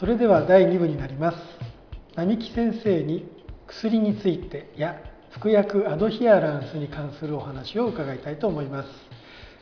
[0.00, 1.36] それでは第2部になります。
[2.14, 3.30] 並木先生に
[3.66, 4.96] 薬についてや
[5.32, 8.88] 服薬アドヒアランスに関するお話を伺いたいと思います。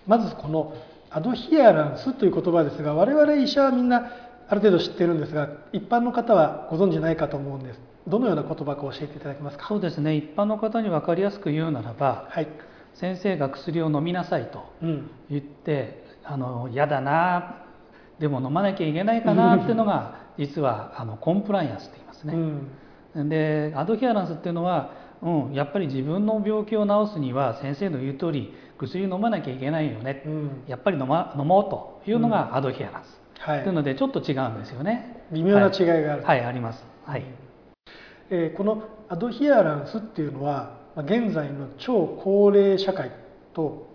[0.07, 0.75] まずこの
[1.11, 4.13] アドヒアランスという言葉ですが我々医者はみんな
[4.49, 7.81] ある程度知ってるんですが一般の方はご存じないかと思うんです。
[8.07, 9.67] どのような言葉か教えていただけますか？
[9.67, 10.15] そうですね。
[10.15, 12.47] 一般の方に分かりやすく言うならば、はい、
[12.95, 14.63] 先生が薬を飲みなさいと
[15.29, 17.65] 言って、うん、あの嫌だな
[18.21, 22.35] でも飲まなきゃいけないかなっていうのが実はあのコンプライアンスって言いますね。
[23.15, 35.25] うん、でアドヒアランスっていうのは、うん、やっぱり自分の病気を治すには先生の言う通り薬飲まなきゃいけないよね、うん、やっぱり飲,、ま、飲もうというのがアドヒアランス、はい、というのでちょっと違うんですよね。
[35.33, 36.87] 微妙な違いがある、はい、はい、あります。
[37.05, 37.25] はい、
[38.31, 43.11] えー、このアドヒアランスっていうのは現在の超高齢社会
[43.55, 43.89] と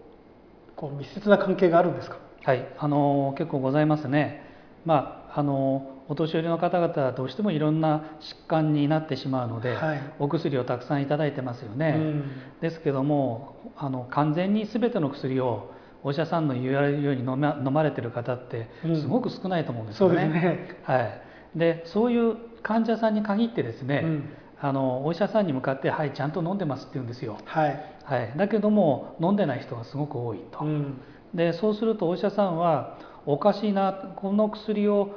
[0.76, 2.18] こう密接な関係があるんですか？
[2.44, 2.68] はい。
[2.78, 4.44] あの結構ございますね。
[4.86, 15.72] まああのお年寄りの方々はどうしてもいろんな疾患になってしまうので、はい、お薬をたくさん頂いてますよね、うん、ですけどもあの完全に全ての薬を
[16.04, 18.70] お医者さんの言われるように飲ま飲まれてる方って
[19.02, 20.24] すごく少ないと思うんですよね。
[20.24, 20.78] うん、ね。
[20.84, 21.22] はい、
[21.56, 24.30] でそういう患者さんに限ってですね、うん、
[24.60, 27.38] あのお医者さんに向かって「はいちゃんと飲んでます」って言うんですよ。
[27.46, 30.66] はい、はい、だけども飲んでない人がすごく多いと。
[31.34, 35.10] でそうするとお医者さんはおかしいなこの薬を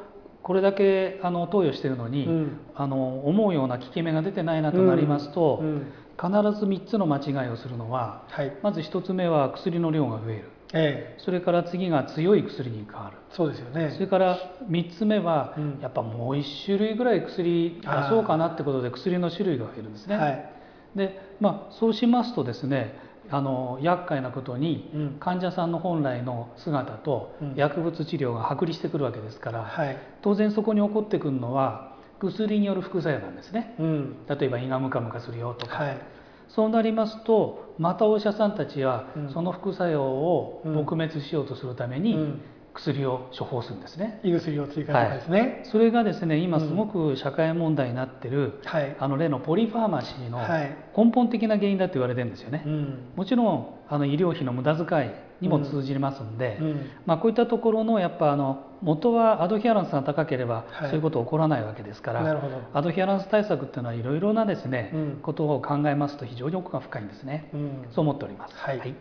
[0.47, 5.67] これだけあの投与してるのに、うん、あの思うような効き目が出てないなとなりますと、うん。
[5.67, 13.17] うん、必ず3つの間違いをするのは、はい、まず1つ目は薬の量が増える、ええ、それから次が強い薬に変わる。
[13.33, 13.91] そうですよね。
[13.95, 14.39] それから
[14.71, 20.17] 3つ目は、やっぱもう1種類ぐらい薬出そうかなってことで薬の種類が増えるんですね。
[20.17, 20.51] はい、
[20.95, 22.95] でまあ、そうしますとですね
[23.31, 35.99] あの厄介なことに、うん、患者さんの本来の姿と薬物治療が剥離してくるわけですから、はい、当然そこに起こってくるのは薬による副作用なんですね、うん、例えば胃がムカムカするよとか、はい、
[36.49, 42.41] そうなりますとまたお医者さんたちはその副作用を撲滅しようとするために、
[42.77, 44.21] 薬を処方するんですね。
[44.23, 50.39] 胃薬を追加とかですね、はい、それがですね今すごく社会問題になってる、うん、あの例のポリファーマシーの
[50.97, 52.65] 根本的な原因だと言われてるんですよね、
[53.17, 55.11] もちろんあの医療費の無駄遣い
[55.41, 62.43] にも通じますんで、うん、まあ、こういったところのやっぱあの元はアドヒアランスが高ければそういうこと起こらないわけですから、はい、
[62.73, 68.95] アドヒアランス対策っていうのはいろいろなですね、うん、ことを考えますと非常に奥が深いんですね、うん、そう思っております、はい、はい、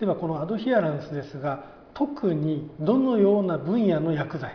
[0.00, 4.54] ではこのアドヒアランスですが特にどのような分野の薬剤っ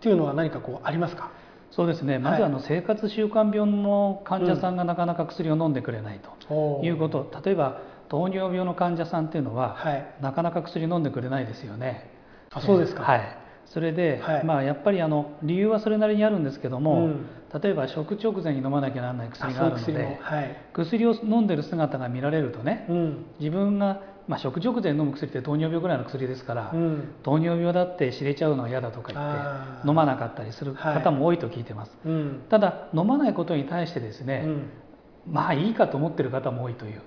[0.00, 1.30] ていうのは何かこうありますか？
[1.70, 2.18] そうですね。
[2.18, 12.10] まずあの生活習慣病の患者さんがなかなか薬を飲んでくれないということ、例えば糖尿病の患者さんっていうのは、はい、なかなか薬飲んでくれないですよね。
[12.50, 13.22] あそうですか、はい、
[13.64, 17.26] それで、はい、まあ、やっぱりあの理由はそれなりにあるんですけども、うん、
[17.58, 34.70] 例えば食直前に飲まなきゃならない薬があるので、はい、薬を飲んでる姿が見られるとね、うん、自分がまあ、食直前飲む薬って糖尿病ぐらいの薬ですから、うん、糖尿病だって知れちゃうのは嫌だとか言って飲まなかったりする方も多いと聞いてます、はいうん、ただ飲まないことに対してですね、うん、
[35.30, 37.02] まあいいかと思ってる方も多いという、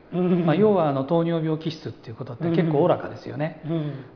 [0.45, 3.61] まあ、要はあの糖尿病気質っていうことって結構おおらかですよね、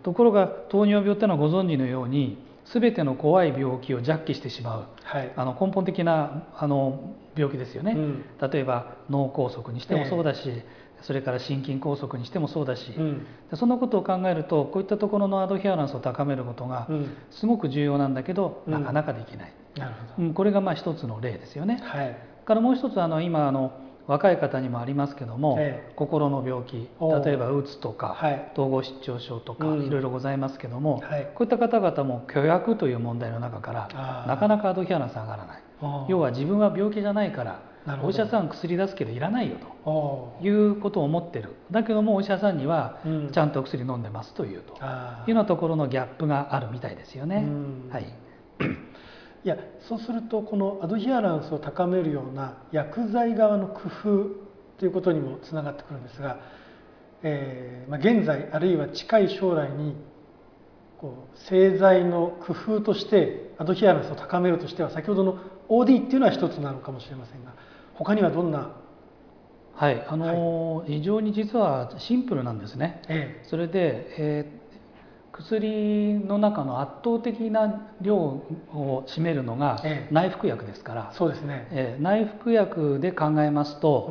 [0.04, 7.96] ところが糖尿病っていうのはご存知のように全ての怖い病気を弱気してしまう、はい、あの根本的なあの病気ですよね、
[8.52, 16.88] 例えば脳梗塞にしてもそうだし、えーそれから心筋梗塞にしてもそうだし、うん、そんなことを考えるとこういったところのアドヒアランスを高めることが
[17.32, 19.54] すごく重要なんだけど、うん、なかなかできない、
[20.20, 21.82] うん、これがまあ一つの例ですよね。
[21.84, 23.72] はい、からもう一つあの今あの
[24.08, 26.90] 若い方にもありますけども、ええ、心の病気
[27.26, 35.62] 例えばうつとか、はい、統合失調症とか、いろいろございますけども、はい、こういった方々も虚薬という問題の中からなかなかアドヒアランス上がらない。
[36.08, 37.62] 要は自分は病気じゃないから
[38.03, 40.38] お医者さん薬出すけどいらないよと。
[40.41, 41.56] いうことを思ってる。
[41.72, 43.00] だけどもお医者さんには
[43.32, 47.46] ちゃんと薬飲んでますというと、いうようなところのギャップがあるみたいですよね。
[47.90, 48.06] はい。
[49.46, 49.58] いや
[49.88, 56.40] そうするとこのアドヒアランスを高めるような薬剤側の工夫ということにもつながってくるんですが、
[57.24, 59.96] えーまあ、現在あるいは近い将来に
[61.00, 65.40] こう製剤の工夫としてアドヒアランスを高めるとしては先ほどの
[65.70, 67.53] OD っていうのは一つなのかもしれませんが
[67.99, 68.72] 他にはどんな？
[69.75, 70.05] はい。
[70.07, 73.01] あの、はい、非常に実はシンプルなんですね。
[73.09, 79.81] ええ、それで、えー、薬の中の圧倒的な量を占めるのが
[80.11, 84.09] 内服薬ですから、ええ、そうですね、えー、内服薬で考えますと、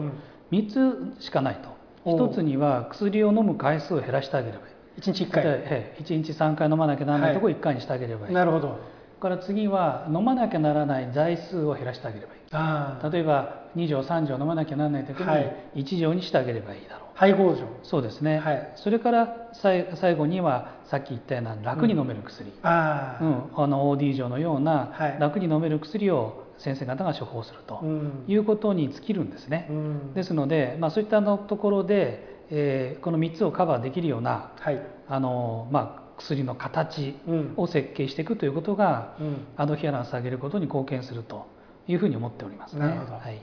[0.52, 1.76] うん、3つしかないと。
[2.04, 5.00] 1つには薬を飲む回数を減らしてあげればいい。
[5.00, 8.78] 1日1回、ええ、1日3回飲まなきゃならないところを1回にしてあげればいい、なるほど。
[9.20, 13.12] から次は飲まなきゃならない剤数を減らしてあげればいい。
[13.12, 27.82] 例えば2錠3錠飲まなきゃならない時に1錠にしてあげればいいだろう、配合錠そうですね、はい、それから最後にはさっき言ったような楽に飲める薬、うん、あうん、あの OD 錠のような楽に飲める薬を先生方が処方すると
[28.26, 29.68] いうことに尽きるんですね。
[29.70, 37.16] うん、ですので、まあ、そういったのところで、えー、この3つをカバーできるような、はい、あのまあ、薬の形
[37.56, 41.46] を設計していくということが、うん、アドヒアランス上げることに貢献すると
[41.86, 42.80] いうふうに思っておりますね。
[42.80, 43.40] なるほど、はい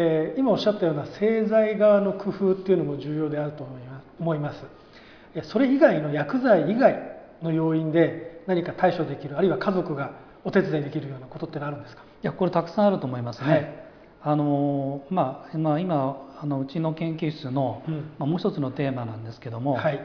[0.00, 3.66] えー、今おっしゃったような製剤側の工夫っていうのも重要であると
[4.20, 4.64] 思います。
[5.42, 6.96] それ以外の薬剤以外
[7.42, 10.12] の要因で何か対処できるあるいは家族が
[10.44, 12.02] お手伝いできるようなことってあるんですか？
[12.02, 13.50] いやこれたくさんあると思いますね。
[13.50, 13.74] はい、
[14.22, 20.00] あのまあ、まあ、今あのうちの研究室の、うん、まあ、もう一つのテーマなんですけども、はい、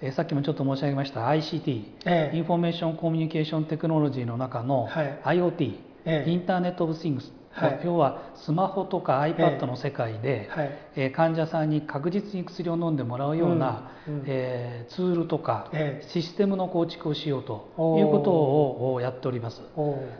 [0.00, 4.88] えさっきもちょっと申し上げました ICT、ええ、 Information Communication Technology の中の
[5.24, 19.62] IoT、ええ、 Internet of Things はい、要はスマホとか iPad の世界で、はい、えー、患者さんに確実に薬を飲んでもらうような、うんうん、えー、ツールとか、えシステムの構築をしようということをやっております。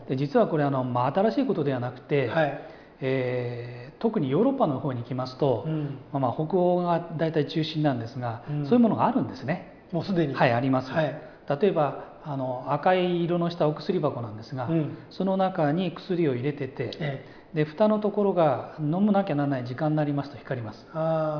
[0.09, 2.61] で実はこれあの、まあ、新しいことではなくて、はい、
[3.01, 9.73] えー、特にヨーロッパの方に行きますと、うん、まあ、まあ北欧が大体中心なんですが、うん、そういうものがあるんですね。
[9.91, 10.33] もうすでに。
[10.33, 10.91] はいあります。
[10.91, 20.85] はい例えばあの赤い色のしたお薬箱なんですが、うん、その中に薬を入れてて、ええ、で蓋のところが飲むなきゃならない時間になりますと光ります。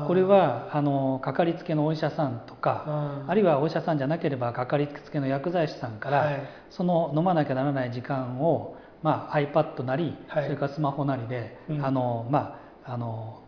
[0.06, 13.42] これはあのかかりつけのお医者さんとかあるいはお医者さんじゃなければかかりつけの薬剤師さんから、はい、その飲まなきゃならない時間を、まあ、iPad なり、はい、それからスマホなりで、うん、あのまあ、あの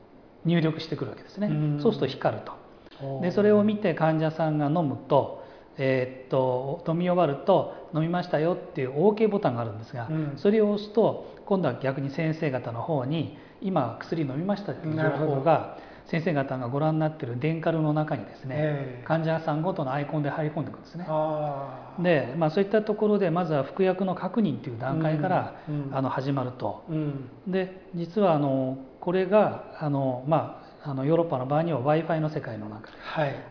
[0.45, 2.61] 入力してくるわけですね、うん、そうすると光ると。
[3.23, 5.40] でそれを見て患者さんが飲むと
[5.83, 21.07] えー、っと飲み終わると飲みましたよっていう OK ボタンがあるんですが、うん、それを押すと今度は逆に先生方の方に今薬飲みましたっていう情報が先生方がご覧になってる電カルの中にですね、えー、患者さんごとのアイコンで入り込んでいくんですね。
[22.01, 25.83] で、まあ、そういったところでまずは服薬の確認という段階から、うん。
[25.85, 26.85] うん、あの始まると。
[26.91, 32.93] うん、で実はあのこれがあの、まあ、あのヨーロッパの場合には w i f i の世界の中で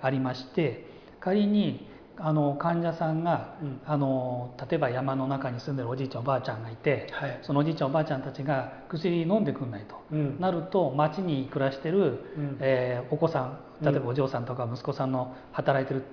[0.02, 0.84] ありまして、はい、
[1.22, 1.89] 仮に
[2.22, 16.04] あの患者さんが、うん、あの例えば山の中に住んでるおじいちゃんおばあちゃんがいて、はい、そのおじいちゃんおばあちゃんたちが薬飲んでくんないと、うん、なると町に暮らしてる、うん、えー、お子さん例えばお嬢さんとか息子さんの働いてる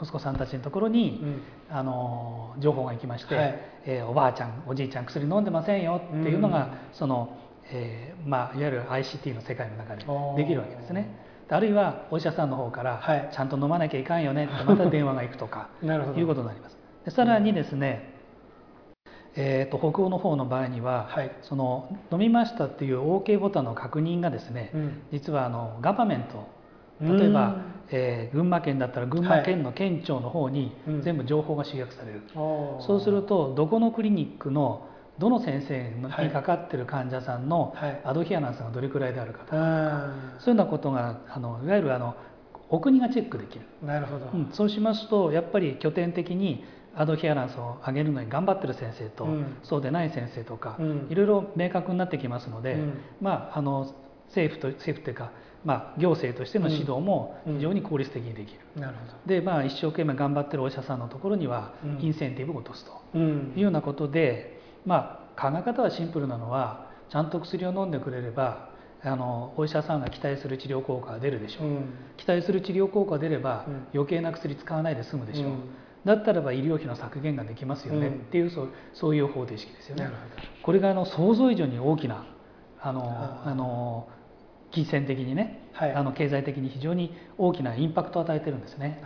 [0.00, 1.22] 息子さんたちのところに、
[1.68, 7.36] あの情報が行きまして、はい、えー、おばあちゃんおじいちゃん薬飲んでませんよっていうのが、その、
[7.70, 10.06] えーまあ、いわゆる ICT の世界の中で
[10.42, 11.29] できるわけですね。
[11.50, 16.78] あるいはお医者さんの方から、ちゃんと飲まなきゃいかんよねってまた電話が行くとか いうことになります。
[17.04, 18.14] でさらにですね、
[19.36, 26.48] えーと、北欧の方の場合には、はい、その飲みましたっていう OK ボタンの確認がですね、うん、実はあのガバメント
[27.00, 27.56] 例えば、
[27.90, 34.86] えー、群馬県だったら群馬県の県庁の方に全部情報が集約される、はい、そうするとどこのクリニックの
[35.18, 35.90] どの先生
[36.22, 37.74] にかかってる患者さんの
[38.04, 42.14] アドヒアナンスがどれくらいであるかとか、はい、そういうようなことがあのいわゆるあの
[42.70, 43.64] お国がチェックできる。
[43.82, 46.64] なるほど、うん、そうしますとやっぱり拠点的に
[46.94, 53.94] アドヒアランスを上げるのに頑張ってる先生と、うん、そうでない先生とか、うん、いろいろ明確になってきますので、うん、まああの
[54.28, 55.32] 政府と政府というか、
[55.64, 59.12] まあ、行政としての指導も非常に効率的にできる、なるほど。
[59.26, 68.70] で、まあ、一生懸命頑張ってるお医者さんのところにはインセンティブを落とすというようなことで、まあ、考え方はシンプルなのはちゃんと薬を飲んでくれれば
[69.02, 75.60] あのお医者さんが期待する治療効果が出るでしょう、うん、期待する治療効果が出れば、うん、余計な薬使わないで済むでしょう、うん、
[76.04, 80.10] だったらば医療費の削減ができますよね、っていうそうそういう方程式ですよね。
[80.62, 82.26] これがあの想像以上に大きな
[82.78, 84.08] あのあの
[84.70, 89.02] 金銭的にね、はい、あの経済的に非常に大きなインパクトを与えてるんですね。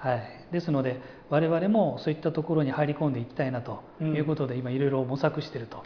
[0.00, 5.84] はい、ですので我々もそういったところに入り込んでいきたいなということで、今いろいろ模索していると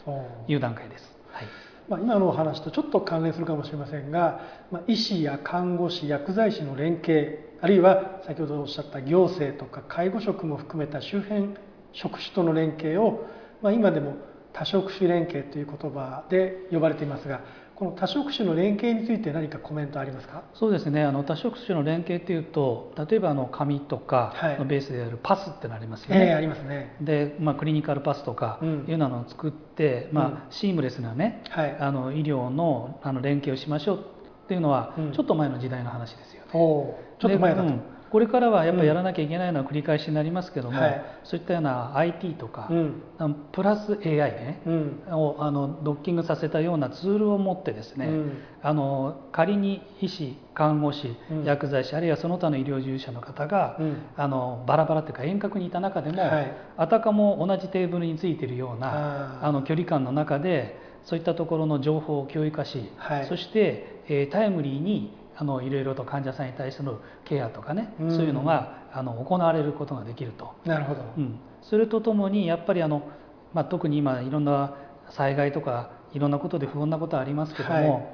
[0.48, 1.12] いう段階です。
[1.30, 1.44] はい。
[1.88, 4.40] まあ、今のお話とちょっと関連するかもしれませんが、
[4.70, 11.50] まあ、医師や看護師薬剤師の連携あるいは先ほどおっしゃった行政とか介護職も含めた周辺
[11.92, 13.26] 職種との連携を、
[13.60, 14.16] まあ、今でも
[14.54, 17.40] 多職種連携という言葉で呼ばれていますが
[17.76, 20.44] この多職種の連携について何かコメントありますか？
[20.54, 21.02] そうですね。
[21.02, 26.96] あの多職種の連携っていうと例えばあの紙とかのベースであるパスってなりますよね、はいえー、ありますね。
[27.00, 33.98] で、まあ、クリニカルパスとかいうのを作って、うん、まあ、シームレスなね、はい、あの医療のあの連携をしましょう
[34.44, 36.50] っていうのは、ちょっと前の時代の話ですよね。
[36.52, 36.96] ちょ
[37.28, 37.82] っと前だと、うん
[38.14, 43.02] これからはやっぱりやらなきゃいけないのは繰り返しになりますけども、はい、そういったような IT とか、うん、
[43.50, 53.80] プラス AI ね、うん、をあのドッキングさせたようなツールを持ってですね、うん、あの仮に医師看護師、薬剤師あるいはその他の医療従事者の方が、
[54.16, 70.54] あのバラバラというか遠隔にいた中でも、はい、あたかも同じテーブルについているようなあの距離感の中でそういったところの情報を共有化し、はい、そして、えー、タイムリーにあのいろいろと患者さんに対してのケアとかね、うん、そういうのがあの行われることができると。
[70.64, 73.10] なるほど、うん、それとともにやっぱりあの、
[73.52, 74.76] まあ、特に今いろんな
[75.10, 78.06] 災害とかいろんなことで不穏なことはありますけども、はい、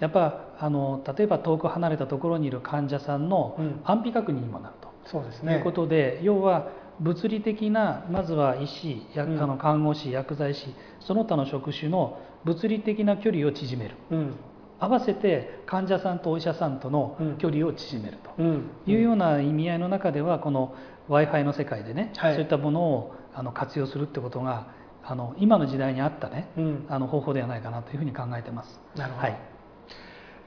[0.00, 6.70] やっぱあの例えば遠く離れたところにいる患者さんの安否確認にもなると、そうですね、いうことで要は
[7.00, 14.34] 物理的なまずは医師、うん、あの看護師薬剤師その他の職種の物理的な距離を縮める、うん、
[14.80, 18.42] 合わせて患者さんとお医者さんとの距離を縮めると
[18.90, 20.74] いうような意味合いの中ではこの
[21.08, 24.68] w i f i の世界でね、はい、そういったものをあの活用するってことが
[25.04, 28.80] あの今の時代に合ったね、うん、あの方法ではないかなというふうに考えてます。
[28.94, 29.38] なるほど、はい。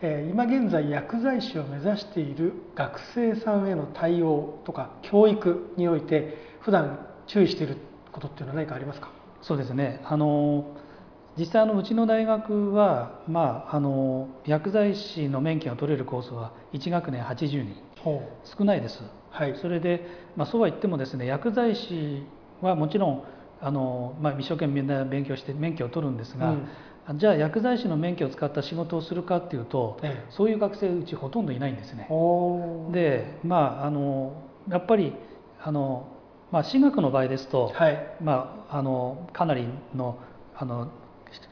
[0.03, 7.77] えー、今現在薬剤師を目指している学生さんへの対応とか教育において普段注意している
[8.11, 9.09] ことっていうのは何かありますか？
[9.41, 10.01] そうですね。
[10.05, 10.75] あの
[11.41, 17.75] 実際あのうちの大学は、まあ、あの薬剤師の免許が取れるコースは1学年80人。
[18.43, 20.05] 少ないです、はい、それで、
[20.35, 22.23] まあ、そうは言ってもですね薬剤師
[22.61, 23.23] はもちろん
[23.59, 26.55] あの、まあ、一生懸命勉強して免許を取るんですが、
[27.09, 32.07] うん、じゃあ薬剤師の免許を使った仕事をするかっていうと、ええ、そういう学生うちほとんどいないんですね。
[32.91, 34.33] でまああの
[34.69, 35.15] やっぱり
[35.59, 36.07] あの、
[36.51, 40.19] まあ、私学の場合ですと、はい、まあ、あのかなりの
[40.55, 40.91] あの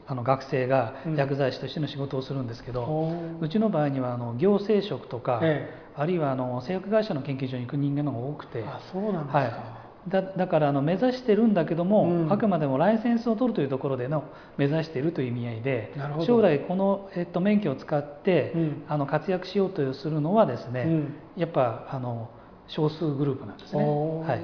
[0.06, 3.48] あの学生が薬剤師としての仕事をするんですけど、う。
[3.48, 9.80] ちの場合にはあの行政職とか、ええ、あるいはあの製薬会社の研究所に行く人間の方が多くてあそうなんですか、はい。
[10.08, 14.24] だだからあの目指してるんだけども、うん、あくまでもライセンスを取るというところでの
[14.56, 15.92] 目指しているという意味合いで
[16.26, 22.30] 将来この、えっと、免許を使って、うん、あの活躍しようとするのはですね、うん、やっぱあの
[22.68, 24.40] 少数グループなんですね、はい、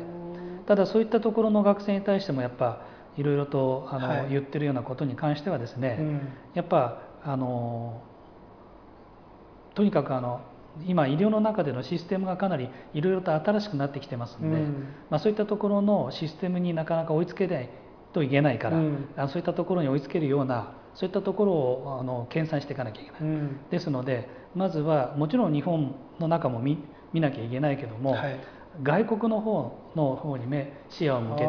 [0.66, 2.82] ただそういったところの学生に対してもやっぱ
[3.16, 8.02] いろいろとあの、はい、言ってるようなことに関してはですね、うん、やっぱあの
[9.74, 10.40] とにかくあの
[10.86, 17.70] 今医療の中でのシステムがかなりいろいろと新しくなってきてますので、うん、まあ、そういったところのシステムになかなか追いつけない
[18.12, 26.78] といけないから、うん、そういったところに追いつけるようなそういったところをあの計算していかなきゃいけない、うん、ですのでまずはもちろん日本の中も見
[27.12, 28.40] 見なきゃいけないけども、はい
[28.82, 31.48] 外国の方の方に目視野を向けて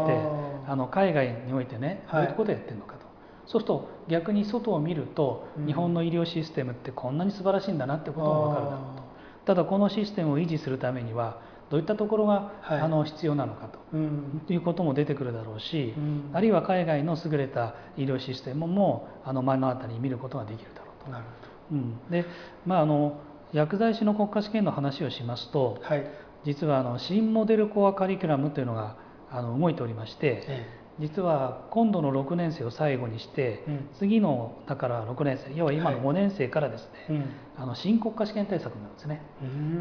[0.68, 3.06] あの海外においてねどういうことやってるのかと、
[3.46, 9.04] そうすると逆に外を見ると、日本の医療システムってこんなに素晴らしいんだなってことも分かるだろうと。
[9.46, 21.12] ただこのシステムを維持するためにはどういったところが、はい、あの必要なのかと、うん、いうことも出てくるだろうし、うん、あるいは海外の優れた医療システムもあの目の当たりに見ることができるだろうと。
[21.12, 21.78] なるほど。
[21.78, 22.26] うん、で
[22.66, 23.20] まああの
[23.54, 26.06] 薬剤師の国家試験の話をしますと、はい、
[26.48, 28.96] 実はあの新モデルコアカリキュラムというのが
[29.30, 30.66] あの動いておりまして、ええ、
[30.98, 37.28] 実は今度の6年生を最後にして、うん、次のだから6年生要は今の5年生からですね、はい、
[37.58, 39.22] あの新国家試験対策になるんですね。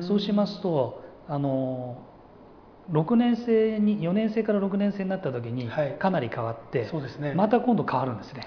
[0.08, 2.04] そうしますとあの
[2.90, 8.47] 6年生に4年生から6年生になった時にかなり変わって、はいね、また今度変わるんですね。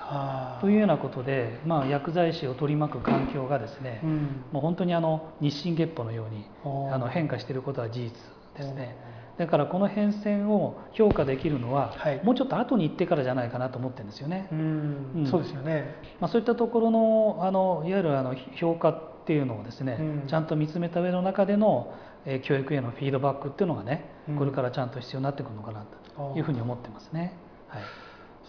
[0.61, 6.45] というようなことで、まあ、薬剤師を取り巻く環境がですね、うん、もう本当にあの日進月歩のように
[6.91, 8.11] あの変化していることは事実
[8.57, 8.95] ですね。
[9.37, 14.49] だからこの変遷を評価できるのは、はい、もうちょっと後に行ってからじゃないかなと思ってるんですよね。
[14.51, 21.93] うん、そうですよね、まあ、そういったところのあのいわゆるあの評価っていうのをですね、うん、ちゃんと見つめた上の中での
[22.25, 24.05] え教育へのフィードバックっていうのがね、
[24.37, 25.85] これからちゃんと必要になってくるのかな
[26.15, 27.33] というふうに思ってますね。
[27.67, 27.81] はい、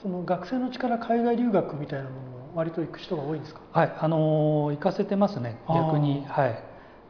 [0.02, 3.60] その学生の力海外留学みたいなものも割と行く人が多いんですか？
[3.72, 5.60] はい、あの行かせてますね。
[5.68, 6.24] 逆に。
[6.26, 6.62] はい。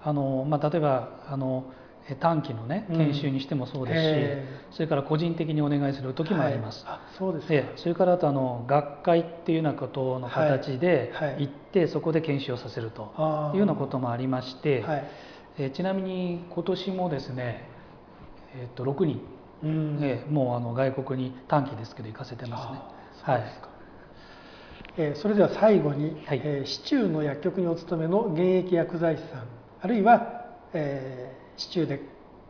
[0.02, 1.64] あのまあ例えばあの
[2.20, 4.06] 短期のね研修にしてもそうですし、
[4.70, 6.84] うん、それから個人的にお願いする時もあります。
[6.84, 14.82] はい、そうですでそれからあとあの学会っていうようなことの形で行って、そこで研修をさせるというようなこともありまして。
[14.82, 15.04] はい
[15.60, 17.68] えー、ちなみに今年もですね、
[18.54, 19.20] えー、と6人、
[19.62, 19.98] うん。
[20.00, 22.78] えー、もうあの外国に短期ですけど行かせてますね。
[23.22, 23.42] はい、
[24.96, 29.44] えー、それでは最後に、はい、えー、市中の薬局にお勤めの現役薬剤師さん
[29.82, 32.00] あるいは、えー、市中で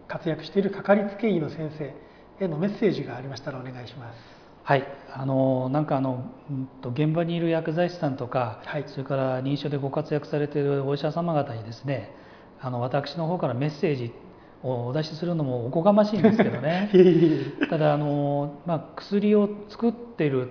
[0.07, 4.17] 活躍しているかかりつけ医の先生へのメッセージがありましたらお願いします。
[4.63, 12.20] はい、あのなんかあの、うんと、現場にいる薬剤師さんとか、はい、それから認証でご活躍されているお医者様方にですね
[12.63, 14.13] あの私の方からメッセージ
[14.63, 16.91] お出しするのもおこがましいんですけどね。
[17.71, 20.49] ただあの、まあ、薬を作っている、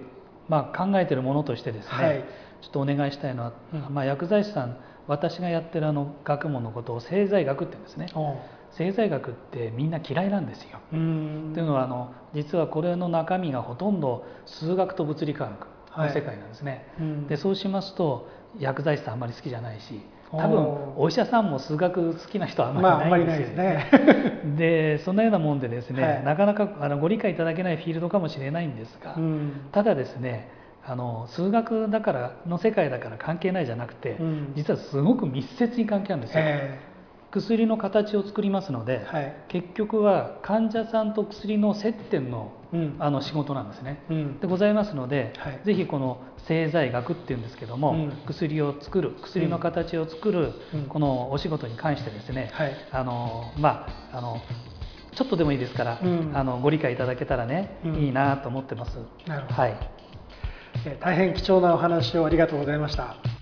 [0.47, 2.23] まあ、考えているものとしてですね、はい、
[2.61, 8.07] ちょっとお願いしたいのは、うん、まあ、薬剤師さん私がやってるあの学問のことを製剤学って言うんですね。
[8.71, 10.79] 製剤学ってみんな嫌いなんですよ。
[10.91, 16.85] というのはあの実はこれの中身がほとんど数学と物理科学の世界なんですね。
[16.97, 18.27] はい、でそうしますと
[18.59, 20.01] 薬剤師さんあんまり好きじゃないし
[20.31, 24.41] 多分お医者さんも数学好きな人はあんまりいないんですよ、ね。
[24.57, 30.49] で そんなようなもんでですね、はい、なかなかあのご理解いただけないフィールドかもしれないんですが、うん、ただですね
[30.85, 36.43] あの数学だからの世界だから関係ないじゃなくて、うん、実はすごく密接に関係あるんですよ。
[37.31, 50.53] 薬の形を作りますので、はい、結局は患者さんと薬の接点のうん、あの仕事なんですね、うん、でございますので、はい、ぜひこの製剤学っていうんですけども、うん、薬を作る薬の形を作る、
[50.89, 54.37] このお仕事に関してですね、はい、あのまああの
[55.15, 55.99] ちょっとでもいいですから、
[56.33, 58.97] あのご理解いただけたらね、いいなと思ってます。
[59.25, 59.53] なるほど。
[59.55, 59.77] はい、
[61.01, 63.38] 大変貴重なお話をありがとうございました。